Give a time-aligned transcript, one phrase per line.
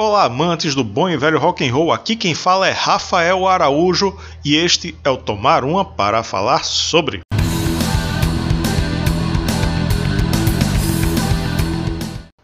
[0.00, 1.90] Olá, amantes do bom e velho rock and roll.
[1.90, 7.22] Aqui quem fala é Rafael Araújo e este é o Tomar Uma para falar sobre.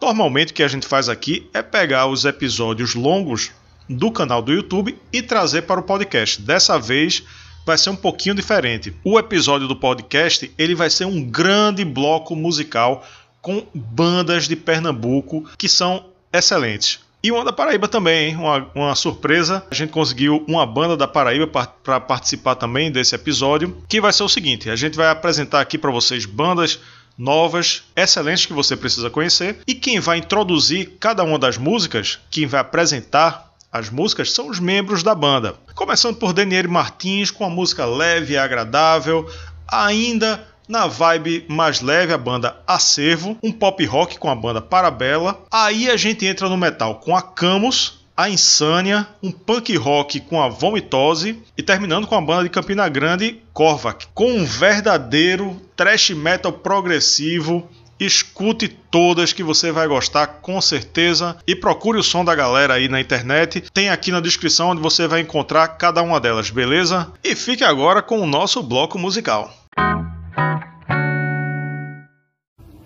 [0.03, 3.53] Normalmente o que a gente faz aqui é pegar os episódios longos
[3.89, 6.43] do canal do YouTube e trazer para o podcast.
[6.43, 7.23] Dessa vez
[7.65, 8.93] vai ser um pouquinho diferente.
[9.05, 13.07] O episódio do podcast ele vai ser um grande bloco musical
[13.41, 17.04] com bandas de Pernambuco que são excelentes.
[17.25, 19.65] E uma da Paraíba também, uma, uma surpresa.
[19.71, 21.47] A gente conseguiu uma banda da Paraíba
[21.83, 25.79] para participar também desse episódio, que vai ser o seguinte: a gente vai apresentar aqui
[25.79, 26.79] para vocês bandas
[27.17, 29.57] novas, excelentes que você precisa conhecer.
[29.67, 34.61] E quem vai introduzir cada uma das músicas, quem vai apresentar as músicas são os
[34.61, 35.55] membros da banda.
[35.75, 39.27] Começando por Daniele Martins com a música leve e agradável,
[39.67, 45.43] ainda na vibe mais leve a banda Acervo, um pop rock com a banda Parabela.
[45.51, 50.41] Aí a gente entra no metal com a Camus, a Insânia, um punk rock com
[50.41, 56.11] a Vomitose e terminando com a banda de Campina Grande, Korvac, com um verdadeiro thrash
[56.11, 57.69] metal progressivo.
[57.99, 62.89] Escute todas que você vai gostar com certeza e procure o som da galera aí
[62.89, 63.63] na internet.
[63.73, 67.13] Tem aqui na descrição onde você vai encontrar cada uma delas, beleza?
[67.23, 69.53] E fique agora com o nosso bloco musical.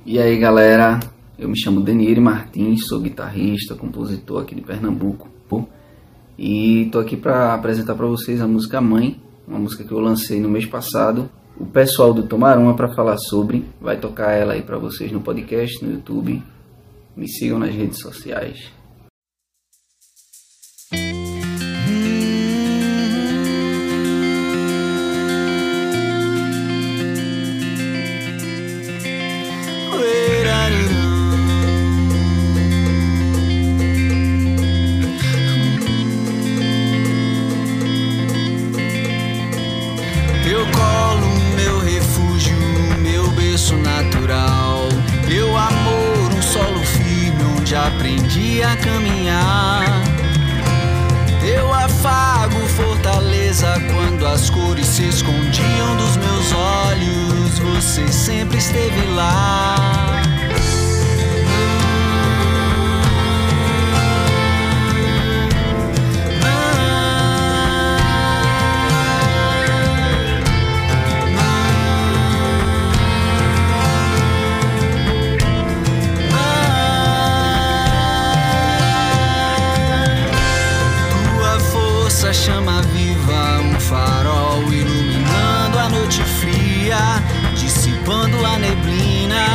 [0.05, 1.01] E aí galera,
[1.39, 5.39] eu me chamo Denire Martins, sou guitarrista, compositor aqui de Pernambuco
[6.39, 10.41] e tô aqui para apresentar para vocês a música Mãe, uma música que eu lancei
[10.41, 11.29] no mês passado.
[11.59, 15.85] O pessoal do Tomaruma para falar sobre vai tocar ela aí para vocês no podcast,
[15.85, 16.41] no YouTube.
[17.17, 18.78] Me sigam nas redes sociais.
[47.89, 49.85] Aprendi a caminhar.
[51.43, 57.59] Eu afago fortaleza quando as cores se escondiam dos meus olhos.
[57.59, 60.28] Você sempre esteve lá.
[87.55, 89.47] Dissipando a neblina.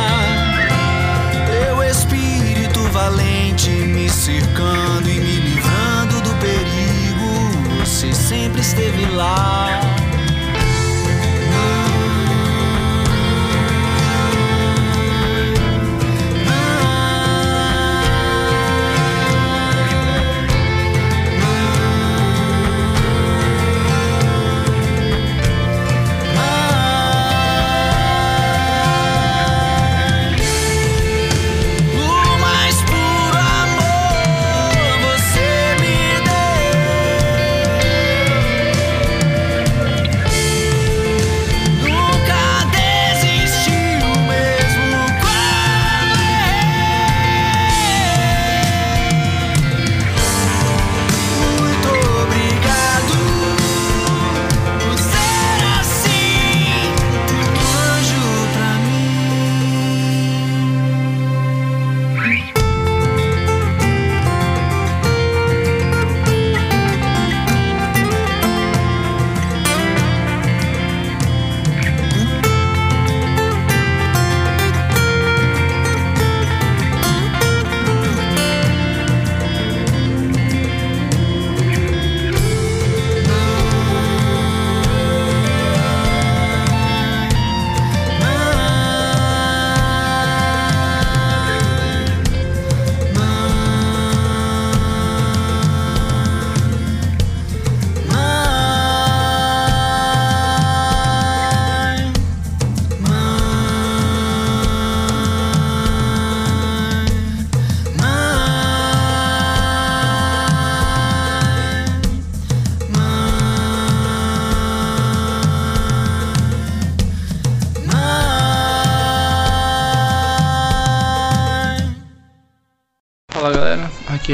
[1.46, 7.84] Teu espírito valente me cercando e me livrando do perigo.
[7.84, 9.93] Você sempre esteve lá.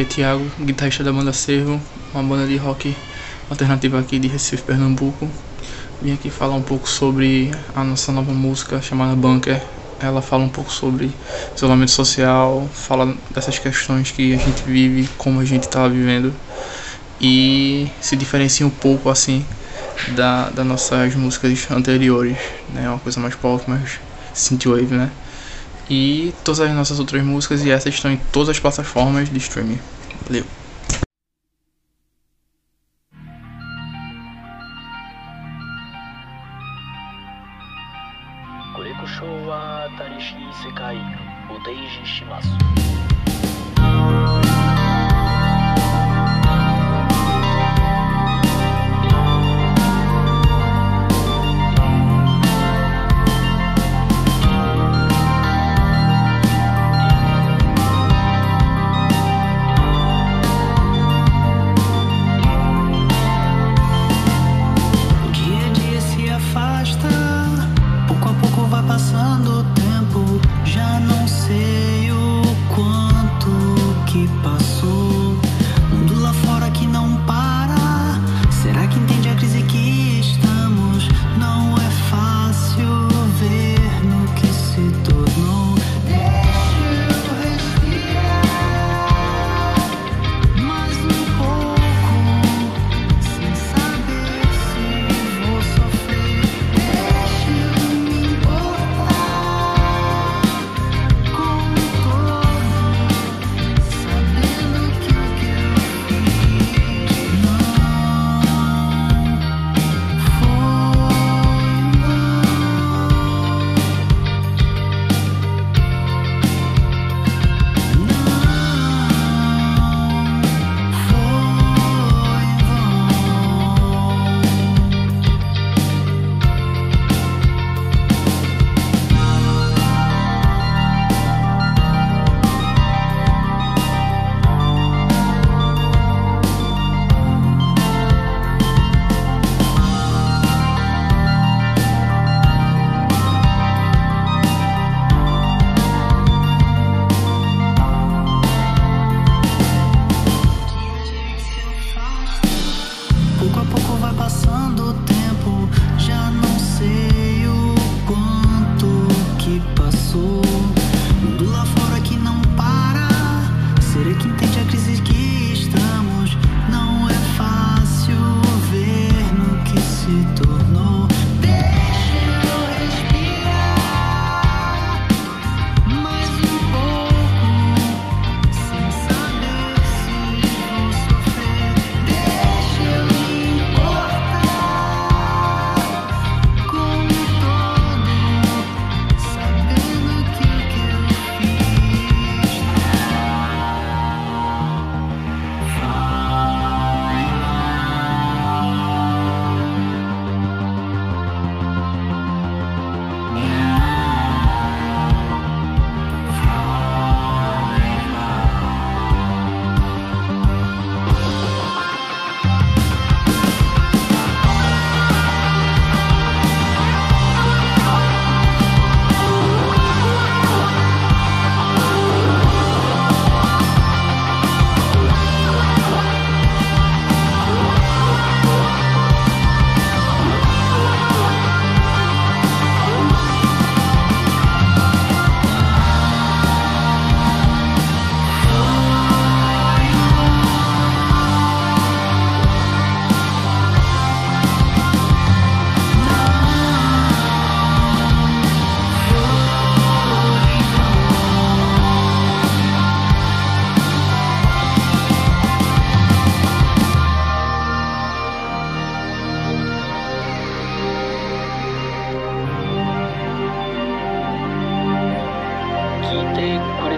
[0.00, 1.78] Aqui é Thiago, guitarrista da banda Servo,
[2.14, 2.96] uma banda de rock
[3.50, 5.28] alternativa aqui de Recife, Pernambuco.
[6.00, 9.60] Vim aqui falar um pouco sobre a nossa nova música chamada Bunker.
[10.00, 11.14] Ela fala um pouco sobre
[11.54, 16.32] isolamento social, fala dessas questões que a gente vive, como a gente está vivendo
[17.20, 19.44] e se diferencia um pouco assim
[20.16, 22.38] da, das nossas músicas anteriores,
[22.72, 22.88] né?
[22.88, 24.00] Uma coisa mais pop, mais
[24.32, 25.10] synthwave, né?
[25.90, 29.80] E todas as nossas outras músicas e essas estão em todas as plataformas de streaming.
[30.26, 30.59] Valeu!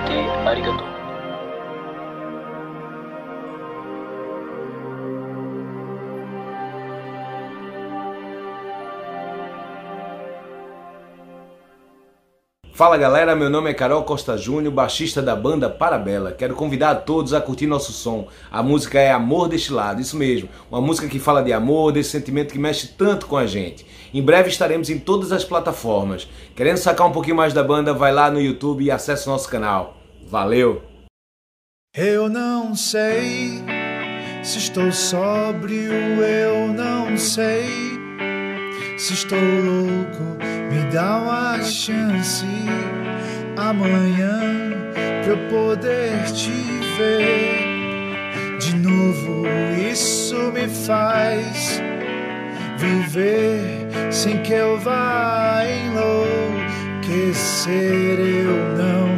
[0.07, 0.15] て
[0.49, 1.02] ありがとう。
[12.75, 16.33] Fala galera, meu nome é Carol Costa Júnior, baixista da banda Parabela.
[16.33, 18.29] Quero convidar a todos a curtir nosso som.
[18.51, 20.49] A música é Amor Destilado, isso mesmo.
[20.71, 23.85] Uma música que fala de amor, desse sentimento que mexe tanto com a gente.
[24.15, 26.27] Em breve estaremos em todas as plataformas.
[26.57, 29.99] Querendo sacar um pouquinho mais da banda, vai lá no YouTube e acesse nosso canal.
[30.27, 30.81] Valeu!
[31.95, 33.63] Eu não sei
[34.43, 37.92] se estou sóbrio, eu não sei
[38.97, 40.39] se estou louco.
[40.71, 42.47] Me dá uma chance
[43.57, 44.41] amanhã
[45.23, 46.51] pra eu poder te
[46.97, 49.45] ver de novo.
[49.91, 51.81] Isso me faz
[52.79, 57.73] viver sem que eu vá enlouquecer.
[58.19, 59.09] Eu não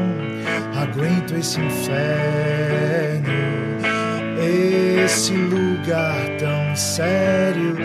[0.83, 3.29] aguento esse inferno,
[5.05, 7.77] esse lugar tão sério.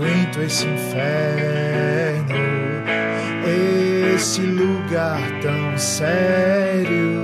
[0.00, 2.34] Aguento esse inferno,
[4.14, 7.19] esse lugar tão sério.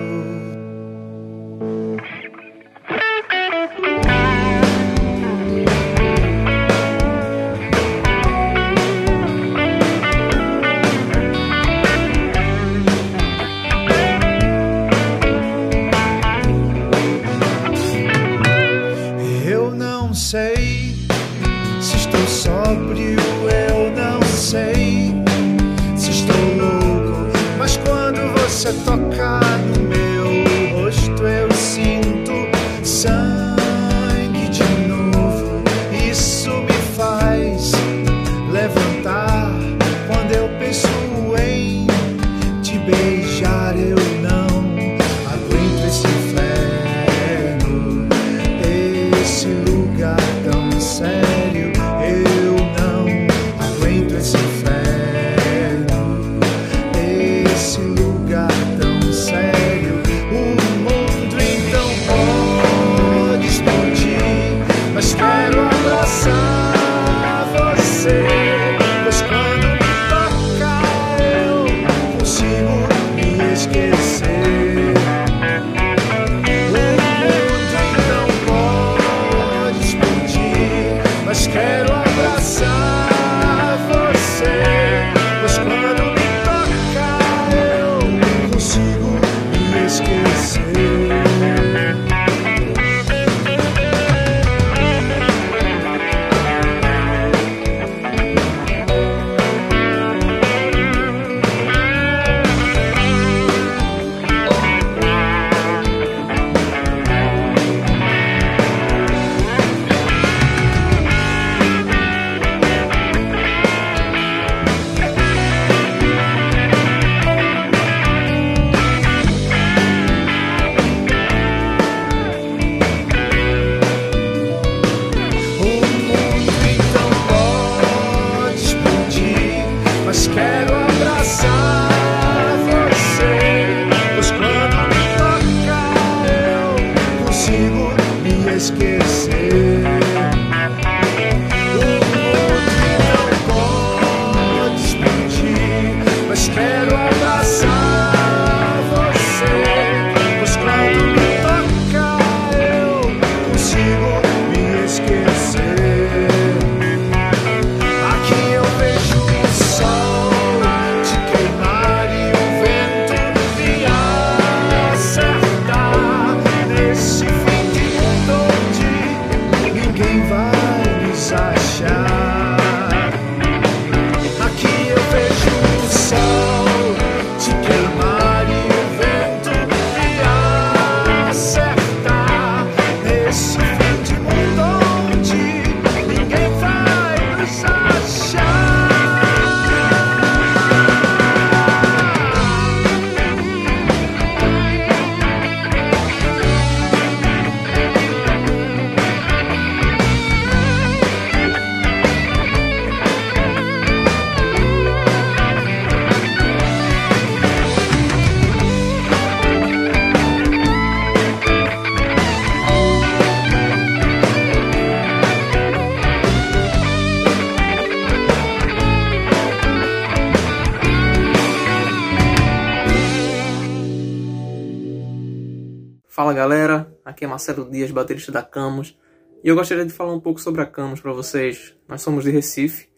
[226.26, 228.98] Fala galera, aqui é Marcelo Dias, baterista da Camus,
[229.44, 231.76] e eu gostaria de falar um pouco sobre a Camus para vocês.
[231.86, 232.88] Nós somos de Recife,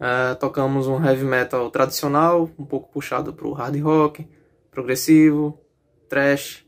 [0.00, 4.28] eh, tocamos um heavy metal tradicional, um pouco puxado pro hard rock,
[4.68, 5.60] progressivo,
[6.08, 6.66] trash.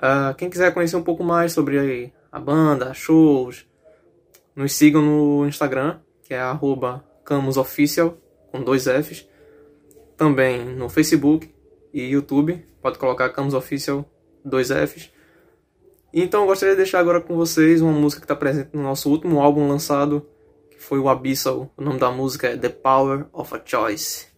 [0.00, 3.66] Eh, quem quiser conhecer um pouco mais sobre a banda, shows,
[4.54, 8.16] nos sigam no Instagram, que é arroba camusofficial,
[8.52, 9.28] com dois Fs.
[10.16, 11.52] Também no Facebook
[11.92, 14.08] e YouTube, pode colocar Camus Official
[14.44, 15.10] dois Fs.
[16.12, 19.10] Então eu gostaria de deixar agora com vocês uma música que está presente no nosso
[19.10, 20.26] último álbum lançado,
[20.70, 21.72] que foi o Abyssal.
[21.76, 24.31] O nome da música é The Power of a Choice.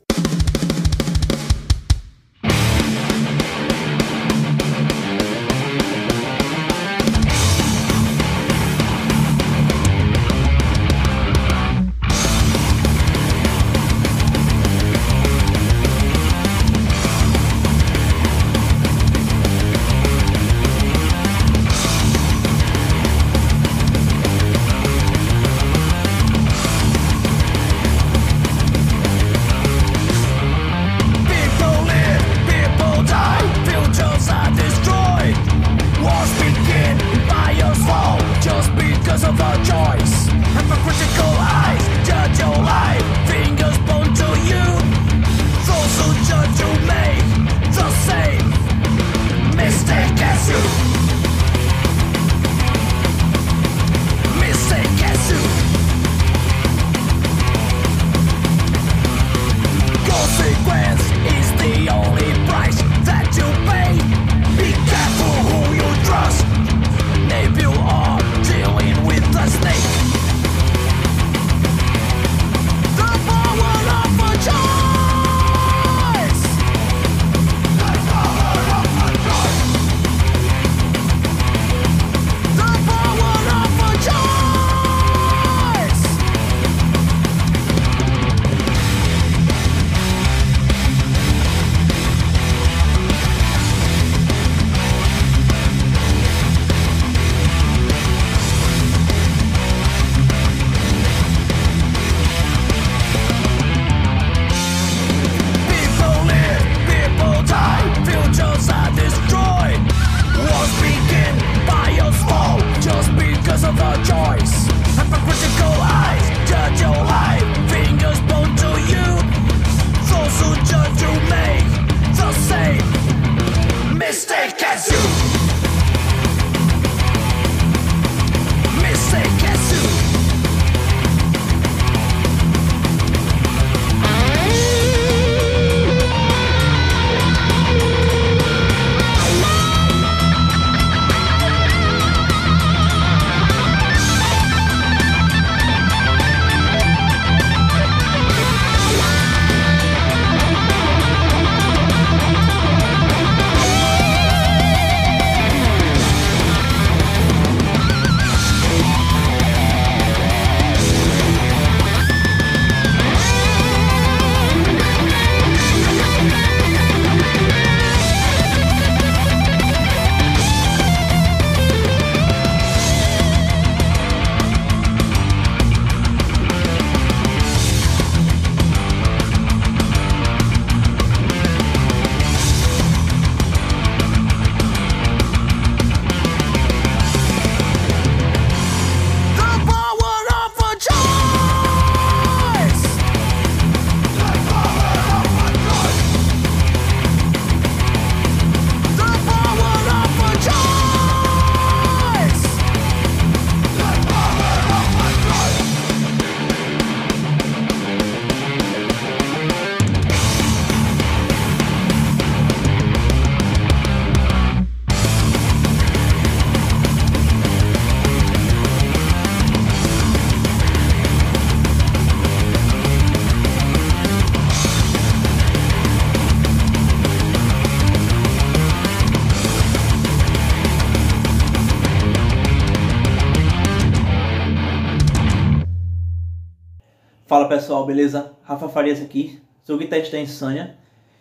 [237.35, 238.31] Fala pessoal, beleza?
[238.45, 240.77] Rafa Farias aqui, sou guitarrista da Insânia.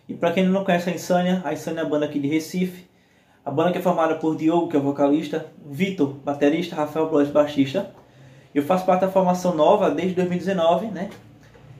[0.07, 2.85] E para quem não conhece a Insânia, a Insânia é a banda aqui de Recife.
[3.43, 7.31] A banda que é formada por Diogo, que é o vocalista, Vitor, baterista, Rafael Blois,
[7.31, 7.89] baixista.
[8.53, 11.09] Eu faço parte da formação nova desde 2019, né?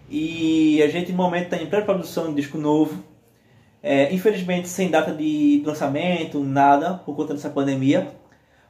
[0.10, 3.04] E a gente no momento está em pré-produção de um disco novo.
[3.84, 8.08] É, infelizmente sem data de lançamento, nada, por conta dessa pandemia.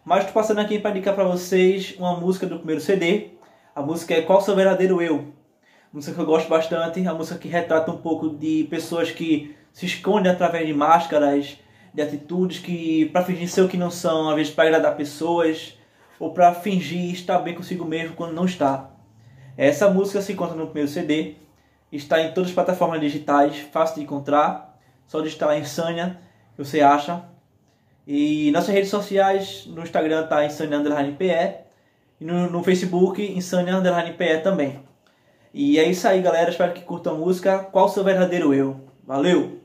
[0.04, 3.30] Mas estou passando aqui para indicar para vocês uma música do primeiro CD.
[3.73, 5.41] A música é Qual Seu Verdadeiro Eu?
[5.93, 9.86] música que eu gosto bastante, a música que retrata um pouco de pessoas que se
[9.86, 11.60] escondem através de máscaras,
[11.93, 15.77] de atitudes que para fingir ser o que não são, às vezes para agradar pessoas
[16.19, 18.89] ou para fingir estar bem consigo mesmo quando não está.
[19.56, 21.36] Essa música se encontra no primeiro CD,
[21.91, 26.19] está em todas as plataformas digitais, fácil de encontrar, só digitar lá Insânia,
[26.56, 27.23] que você acha.
[28.08, 30.79] E nossas redes sociais, no Instagram tá Insânia
[31.15, 31.63] PE
[32.19, 33.79] e no, no Facebook Insânia
[34.17, 34.92] PE também.
[35.53, 36.49] E é isso aí, galera.
[36.49, 37.59] Espero que curtam a música.
[37.59, 38.81] Qual o seu verdadeiro eu?
[39.05, 39.61] Valeu!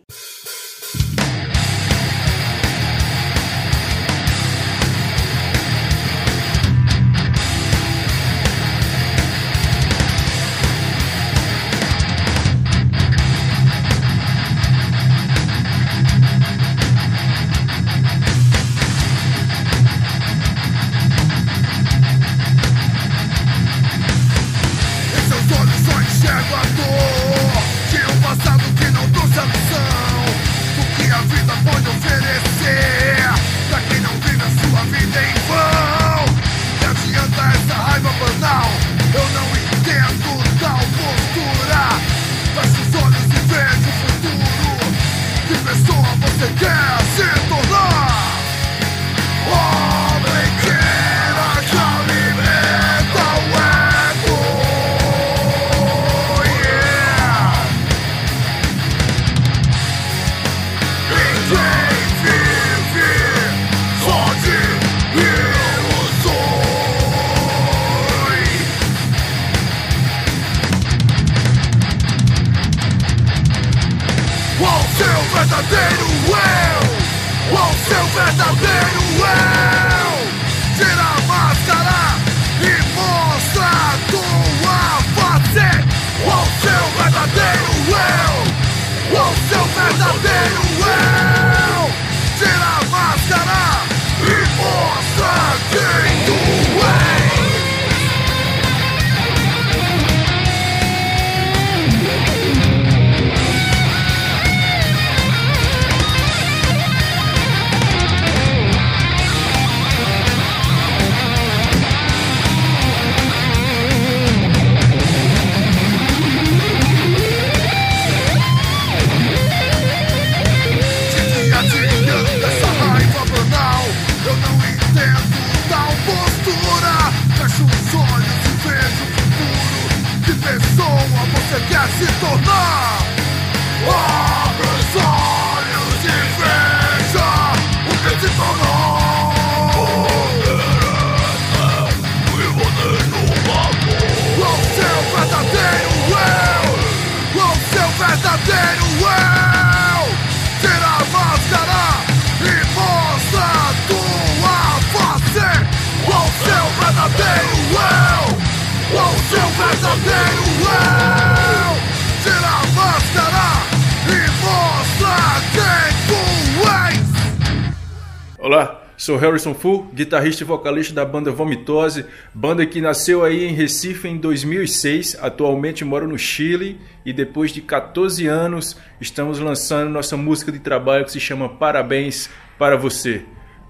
[169.19, 174.07] sou Harrison Fu, guitarrista e vocalista da banda Vomitose, banda que nasceu aí em Recife
[174.07, 180.53] em 2006, atualmente moro no Chile e depois de 14 anos estamos lançando nossa música
[180.53, 183.25] de trabalho que se chama Parabéns para você.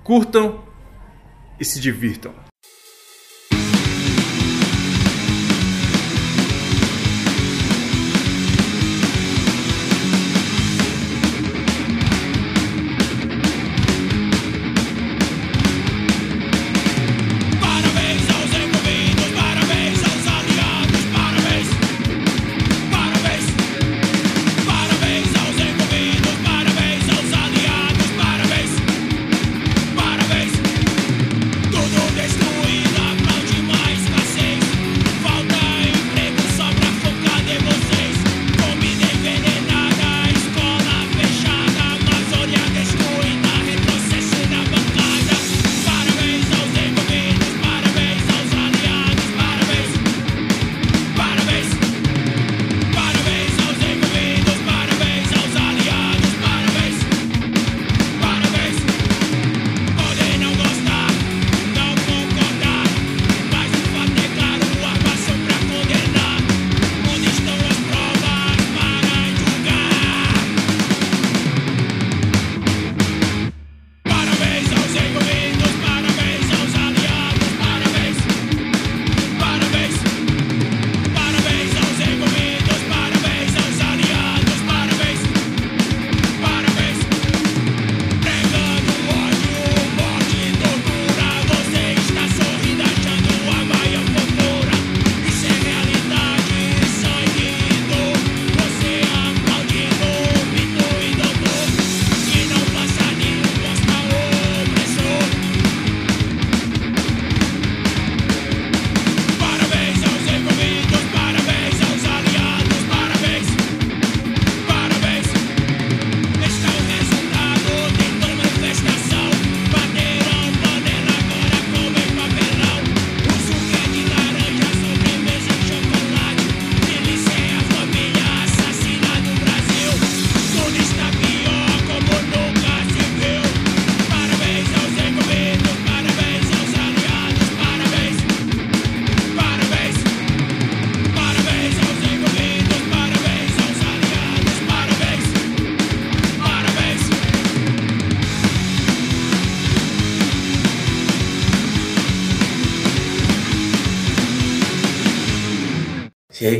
[0.04, 0.64] Curtam
[1.58, 2.47] e se divirtam.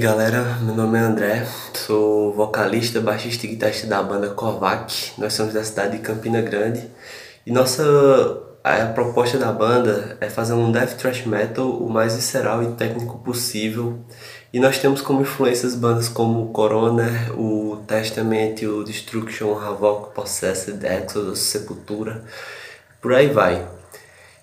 [0.09, 5.13] Galera, meu nome é André, sou vocalista, baixista e guitarrista da banda Kovac.
[5.19, 6.89] Nós somos da cidade de Campina Grande
[7.45, 7.85] e nossa
[8.65, 13.19] a proposta da banda é fazer um death thrash metal o mais visceral e técnico
[13.19, 13.99] possível.
[14.51, 20.79] E nós temos como influências bandas como o Coroner, o Testament, o Destruction, Havoc, Possessed,
[20.87, 22.25] Exodus, Sepultura,
[23.03, 23.78] por aí vai.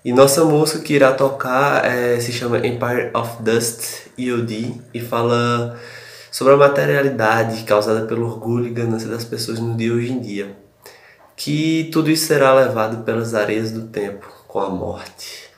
[0.06, 5.76] E nossa música que irá tocar é, se chama Empire of Dust EOD e fala
[6.30, 10.56] sobre a materialidade causada pelo orgulho e ganância das pessoas no dia hoje em dia.
[11.34, 15.50] Que tudo isso será levado pelas areias do tempo com a morte.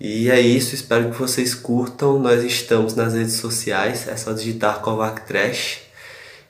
[0.00, 2.18] E é isso, espero que vocês curtam.
[2.18, 5.82] Nós estamos nas redes sociais, é só digitar Kovac Trash.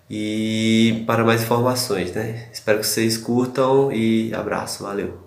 [0.08, 2.48] E para mais informações, né?
[2.52, 5.25] Espero que vocês curtam e abraço, valeu!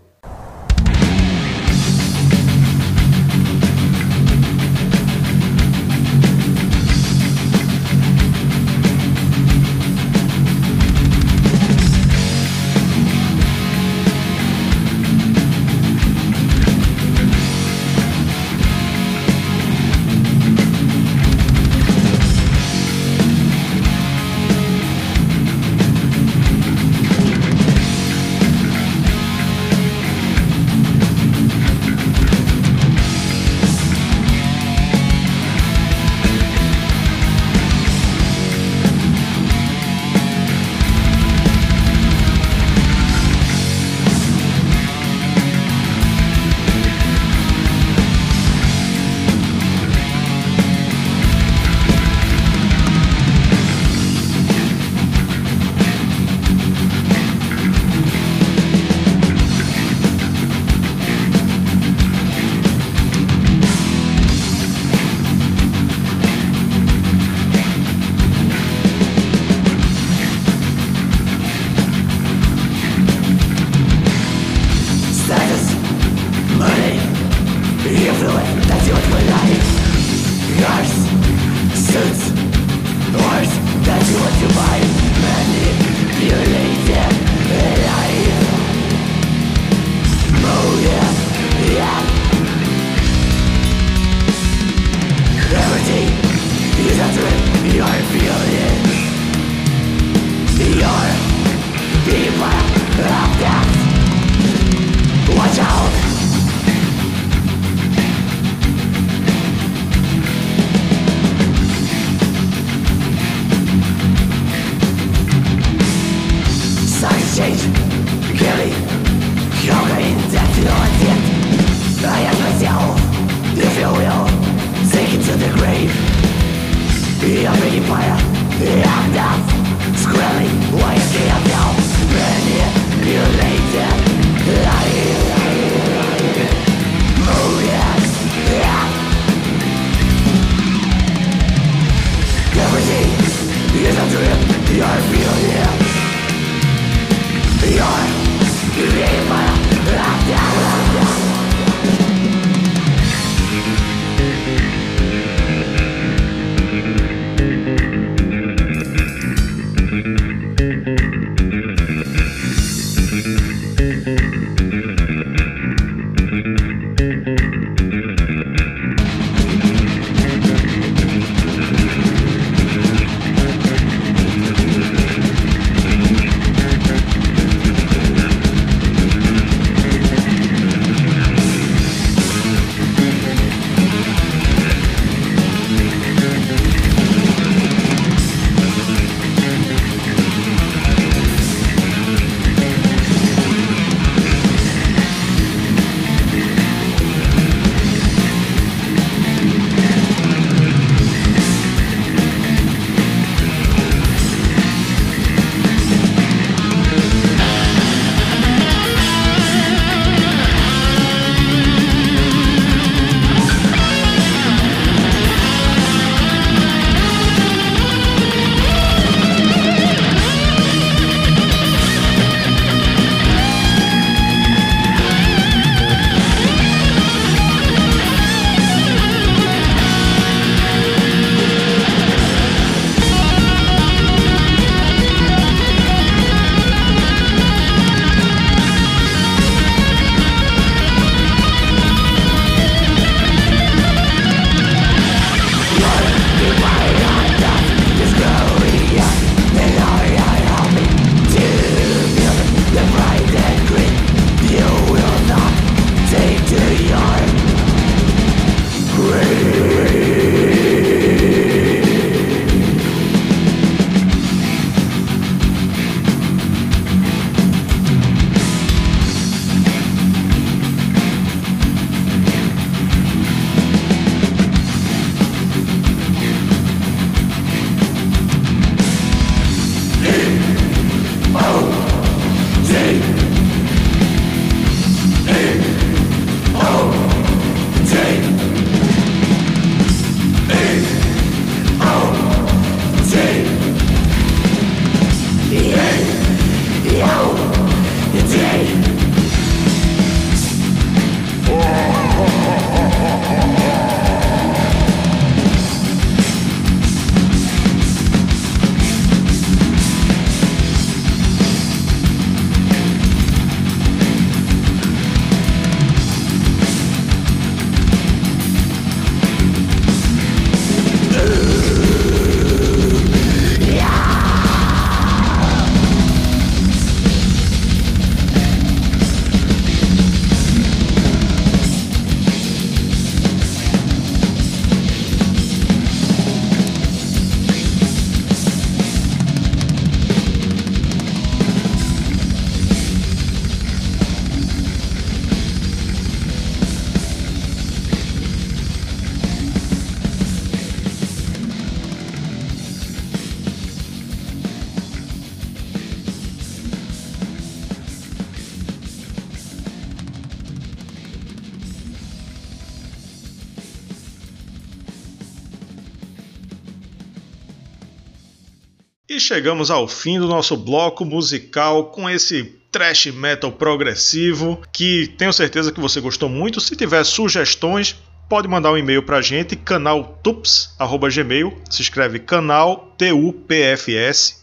[369.30, 375.72] Chegamos ao fim do nosso bloco musical com esse trash metal progressivo que tenho certeza
[375.72, 376.60] que você gostou muito.
[376.60, 377.96] Se tiver sugestões,
[378.28, 384.38] pode mandar um e-mail pra gente, canaltups@gmail, se escreve canal t u p f s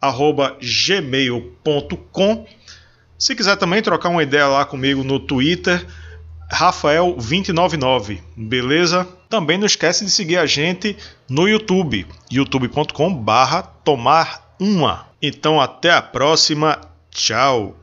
[0.00, 2.46] arroba gmail.com.
[3.16, 5.86] Se quiser também trocar uma ideia lá comigo no Twitter,
[6.52, 9.06] Rafael299, beleza?
[9.28, 10.96] Também não esquece de seguir a gente
[11.28, 15.06] no YouTube, youtube.com barra tomar uma.
[15.20, 17.76] Então até a próxima, tchau!